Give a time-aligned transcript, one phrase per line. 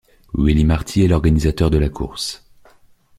[0.33, 2.43] Ueli Marti est l'organisateur de la course.